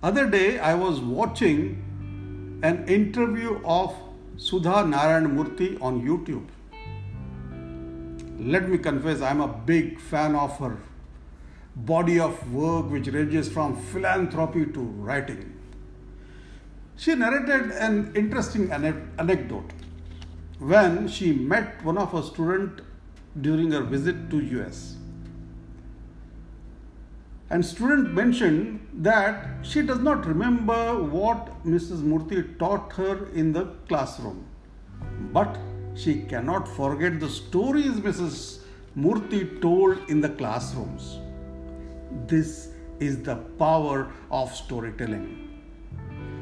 Other 0.00 0.30
day, 0.30 0.60
I 0.60 0.74
was 0.74 1.00
watching 1.00 2.60
an 2.62 2.86
interview 2.86 3.60
of 3.64 3.96
Sudha 4.36 4.86
Narayan 4.86 5.36
Murthy 5.36 5.76
on 5.82 6.02
YouTube. 6.06 6.46
Let 8.38 8.68
me 8.68 8.78
confess, 8.78 9.20
I'm 9.20 9.40
a 9.40 9.48
big 9.48 9.98
fan 9.98 10.36
of 10.36 10.56
her 10.60 10.76
body 11.74 12.20
of 12.20 12.52
work, 12.52 12.92
which 12.92 13.08
ranges 13.08 13.48
from 13.48 13.74
philanthropy 13.74 14.66
to 14.66 14.80
writing. 14.80 15.52
She 16.96 17.16
narrated 17.16 17.72
an 17.72 18.12
interesting 18.14 18.70
anecdote 18.70 19.72
when 20.60 21.08
she 21.08 21.32
met 21.32 21.84
one 21.84 21.98
of 21.98 22.12
her 22.12 22.22
students 22.22 22.82
during 23.40 23.72
her 23.72 23.82
visit 23.82 24.30
to 24.30 24.38
US 24.60 24.94
and 27.50 27.64
student 27.64 28.12
mentioned 28.12 28.86
that 28.92 29.46
she 29.62 29.82
does 29.82 30.00
not 30.00 30.26
remember 30.26 31.02
what 31.02 31.46
mrs 31.64 32.02
murthy 32.12 32.42
taught 32.58 32.92
her 32.92 33.28
in 33.32 33.52
the 33.52 33.64
classroom. 33.88 34.44
But 35.32 35.58
she 35.94 36.22
cannot 36.32 36.68
forget 36.68 37.18
the 37.20 37.28
stories 37.28 38.00
mrs 38.08 38.58
murthy 38.96 39.60
told 39.62 39.98
in 40.10 40.20
the 40.20 40.28
classrooms. 40.28 41.18
This 42.26 42.68
is 43.00 43.22
the 43.22 43.36
power 43.64 44.12
of 44.30 44.54
storytelling. 44.54 45.48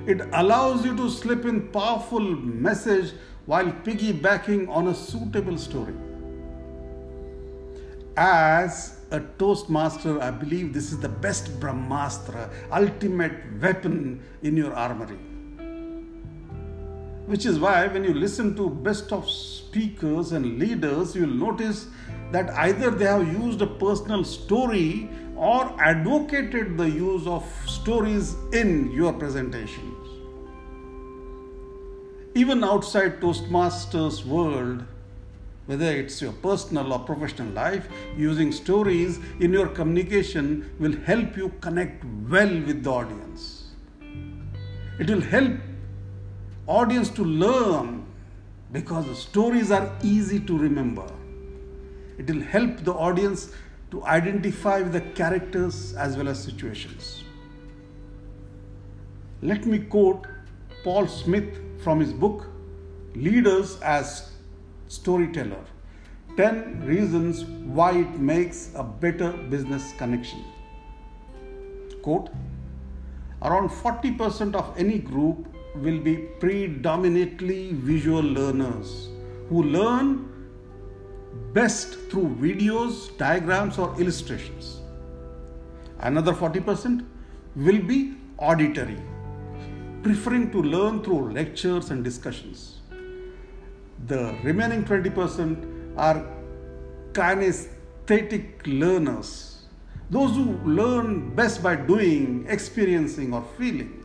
It 0.06 0.20
allows 0.32 0.84
you 0.84 0.96
to 0.96 1.08
slip 1.10 1.44
in 1.44 1.68
powerful 1.68 2.20
message 2.20 3.12
while 3.46 3.70
piggybacking 3.86 4.68
on 4.68 4.88
a 4.88 4.94
suitable 4.94 5.58
story 5.58 5.94
as 8.16 9.00
a 9.10 9.20
Toastmaster, 9.20 10.20
I 10.20 10.30
believe 10.30 10.72
this 10.72 10.90
is 10.90 10.98
the 10.98 11.08
best 11.08 11.60
Brahmastra, 11.60 12.50
ultimate 12.72 13.32
weapon 13.60 14.22
in 14.42 14.56
your 14.56 14.72
armory. 14.74 15.18
Which 17.26 17.44
is 17.44 17.58
why, 17.58 17.86
when 17.88 18.04
you 18.04 18.14
listen 18.14 18.54
to 18.56 18.70
best 18.70 19.12
of 19.12 19.28
speakers 19.28 20.32
and 20.32 20.58
leaders, 20.58 21.14
you 21.14 21.22
will 21.22 21.34
notice 21.34 21.88
that 22.32 22.50
either 22.50 22.90
they 22.90 23.04
have 23.04 23.26
used 23.32 23.62
a 23.62 23.66
personal 23.66 24.24
story 24.24 25.10
or 25.36 25.74
advocated 25.80 26.78
the 26.78 26.88
use 26.88 27.26
of 27.26 27.44
stories 27.66 28.34
in 28.52 28.90
your 28.92 29.12
presentations. 29.12 30.08
Even 32.34 32.62
outside 32.64 33.20
Toastmasters 33.20 34.24
world, 34.24 34.84
whether 35.66 35.86
it's 35.86 36.22
your 36.22 36.32
personal 36.32 36.92
or 36.92 37.00
professional 37.00 37.52
life, 37.52 37.88
using 38.16 38.52
stories 38.52 39.18
in 39.40 39.52
your 39.52 39.68
communication 39.68 40.70
will 40.78 40.96
help 41.02 41.36
you 41.36 41.52
connect 41.60 42.04
well 42.30 42.48
with 42.48 42.82
the 42.84 42.90
audience. 42.90 43.72
It 44.98 45.10
will 45.10 45.20
help 45.20 45.52
audience 46.66 47.10
to 47.10 47.24
learn 47.24 48.06
because 48.72 49.06
the 49.06 49.14
stories 49.14 49.70
are 49.70 49.92
easy 50.02 50.40
to 50.40 50.56
remember. 50.56 51.06
It 52.18 52.30
will 52.30 52.42
help 52.42 52.78
the 52.78 52.92
audience 52.92 53.52
to 53.90 54.04
identify 54.04 54.80
with 54.80 54.92
the 54.92 55.00
characters 55.00 55.94
as 55.94 56.16
well 56.16 56.28
as 56.28 56.42
situations. 56.42 57.24
Let 59.42 59.66
me 59.66 59.80
quote 59.80 60.26
Paul 60.82 61.06
Smith 61.06 61.60
from 61.82 62.00
his 62.00 62.12
book 62.12 62.46
Leaders 63.14 63.80
as 63.80 64.30
storyteller 64.88 65.64
10 66.36 66.84
reasons 66.84 67.44
why 67.78 67.92
it 67.92 68.18
makes 68.18 68.70
a 68.74 68.82
better 68.82 69.32
business 69.54 69.92
connection. 69.96 70.44
Quote 72.02 72.30
Around 73.42 73.70
40% 73.70 74.54
of 74.54 74.74
any 74.76 74.98
group 74.98 75.48
will 75.76 75.98
be 75.98 76.16
predominantly 76.40 77.72
visual 77.72 78.22
learners 78.22 79.08
who 79.48 79.62
learn 79.62 80.32
best 81.52 81.94
through 82.10 82.36
videos, 82.40 83.16
diagrams, 83.18 83.78
or 83.78 83.94
illustrations. 84.00 84.80
Another 86.00 86.32
40% 86.32 87.04
will 87.56 87.80
be 87.80 88.14
auditory, 88.38 89.00
preferring 90.02 90.50
to 90.50 90.62
learn 90.62 91.02
through 91.02 91.32
lectures 91.32 91.90
and 91.90 92.04
discussions 92.04 92.76
the 94.06 94.34
remaining 94.42 94.84
20% 94.84 95.96
are 95.96 96.24
kinesthetic 97.12 98.66
learners, 98.66 99.64
those 100.10 100.34
who 100.36 100.58
learn 100.64 101.34
best 101.34 101.62
by 101.62 101.74
doing, 101.74 102.46
experiencing, 102.48 103.32
or 103.32 103.44
feeling. 103.58 104.04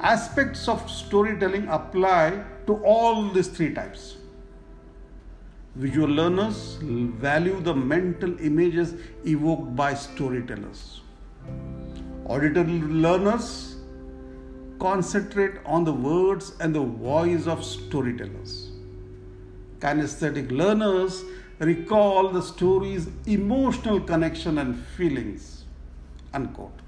Aspects 0.00 0.68
of 0.68 0.90
storytelling 0.90 1.66
apply 1.68 2.44
to 2.66 2.76
all 2.84 3.30
these 3.30 3.48
three 3.48 3.72
types. 3.74 4.16
Visual 5.74 6.08
learners 6.08 6.78
value 6.80 7.60
the 7.60 7.74
mental 7.74 8.38
images 8.40 8.94
evoked 9.26 9.74
by 9.76 9.92
storytellers. 9.94 11.02
Auditory 12.26 12.80
learners 12.80 13.75
concentrate 14.78 15.54
on 15.64 15.84
the 15.84 15.92
words 15.92 16.52
and 16.60 16.74
the 16.74 16.80
voice 16.80 17.46
of 17.46 17.64
storytellers. 17.64 18.70
Kinesthetic 19.78 20.50
learners 20.50 21.24
recall 21.58 22.30
the 22.30 22.42
story's 22.42 23.08
emotional 23.26 24.00
connection 24.00 24.58
and 24.58 24.78
feelings. 24.96 25.64
Unquote. 26.32 26.78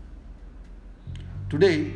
Today, 1.49 1.93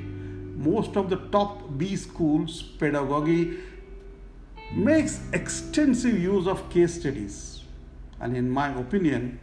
most 0.57 0.97
of 0.97 1.11
the 1.11 1.17
top 1.17 1.77
B 1.77 1.97
schools 1.97 2.63
pedagogy 2.63 3.59
makes 4.73 5.21
extensive 5.33 6.19
use 6.19 6.47
of 6.47 6.71
case 6.71 6.99
studies. 7.01 7.63
And 8.21 8.37
in 8.37 8.49
my 8.49 8.73
opinion, 8.79 9.41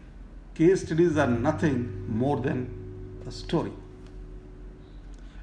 case 0.56 0.84
studies 0.86 1.18
are 1.18 1.28
nothing 1.28 2.06
more 2.08 2.40
than 2.40 3.22
a 3.28 3.32
story 3.32 3.74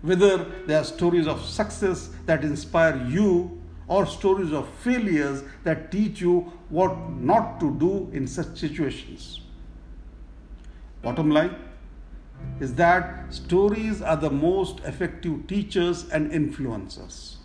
whether 0.02 0.44
they 0.66 0.74
are 0.74 0.84
stories 0.84 1.26
of 1.26 1.44
success 1.44 2.10
that 2.26 2.44
inspire 2.44 3.04
you 3.08 3.60
or 3.88 4.06
stories 4.06 4.52
of 4.52 4.68
failures 4.80 5.42
that 5.64 5.90
teach 5.90 6.20
you 6.20 6.52
what 6.68 6.96
not 7.12 7.60
to 7.60 7.72
do 7.78 8.10
in 8.12 8.26
such 8.26 8.58
situations. 8.58 9.40
Bottom 11.02 11.30
line 11.30 11.54
is 12.60 12.74
that 12.74 13.32
stories 13.32 14.02
are 14.02 14.16
the 14.16 14.30
most 14.30 14.80
effective 14.80 15.46
teachers 15.46 16.08
and 16.10 16.30
influencers. 16.32 17.36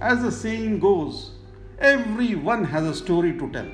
As 0.00 0.22
the 0.22 0.32
saying 0.32 0.80
goes, 0.80 1.32
everyone 1.78 2.64
has 2.64 2.84
a 2.84 2.94
story 2.94 3.32
to 3.38 3.50
tell. 3.52 3.68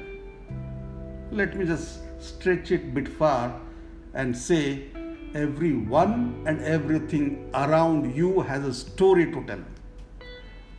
Let 1.30 1.56
me 1.56 1.64
just 1.64 2.00
stretch 2.18 2.70
it 2.70 2.82
a 2.82 2.86
bit 2.86 3.08
far 3.08 3.60
and 4.14 4.36
say 4.36 4.86
everyone 5.36 6.42
and 6.46 6.62
everything 6.62 7.50
around 7.54 8.14
you 8.16 8.40
has 8.40 8.64
a 8.64 8.72
story 8.72 9.26
to 9.32 9.42
tell. 9.44 9.64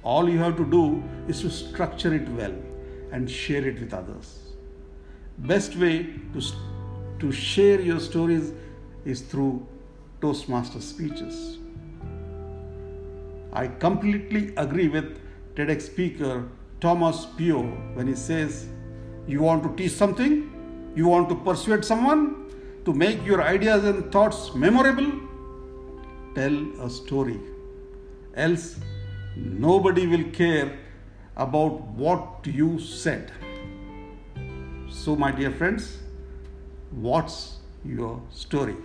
All 0.03 0.29
you 0.29 0.39
have 0.39 0.57
to 0.57 0.65
do 0.65 1.03
is 1.27 1.41
to 1.41 1.49
structure 1.49 2.13
it 2.13 2.27
well 2.29 2.55
and 3.11 3.29
share 3.29 3.65
it 3.67 3.79
with 3.79 3.93
others. 3.93 4.39
Best 5.37 5.75
way 5.75 6.07
to, 6.33 6.41
to 7.19 7.31
share 7.31 7.79
your 7.79 7.99
stories 7.99 8.51
is 9.05 9.21
through 9.21 9.65
Toastmaster 10.21 10.81
speeches. 10.81 11.59
I 13.53 13.67
completely 13.67 14.53
agree 14.57 14.87
with 14.87 15.19
TEDx 15.55 15.83
speaker 15.83 16.47
Thomas 16.79 17.25
Pio 17.37 17.61
when 17.93 18.07
he 18.07 18.15
says, 18.15 18.67
You 19.27 19.41
want 19.41 19.63
to 19.63 19.75
teach 19.75 19.91
something? 19.93 20.91
You 20.95 21.07
want 21.07 21.29
to 21.29 21.35
persuade 21.35 21.85
someone? 21.85 22.46
To 22.87 22.93
make 22.93 23.25
your 23.25 23.41
ideas 23.43 23.83
and 23.83 24.11
thoughts 24.13 24.55
memorable, 24.55 25.11
tell 26.35 26.57
a 26.85 26.89
story. 26.89 27.37
Else, 28.33 28.79
nobody 29.35 30.07
will 30.07 30.23
care 30.31 30.79
about 31.35 31.81
what 32.03 32.47
you 32.59 32.79
said. 32.79 33.33
So, 34.89 35.17
my 35.17 35.31
dear 35.31 35.51
friends, 35.51 35.97
what's 36.91 37.57
your 37.83 38.21
story? 38.31 38.77